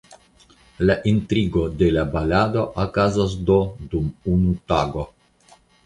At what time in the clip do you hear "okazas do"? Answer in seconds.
2.87-3.61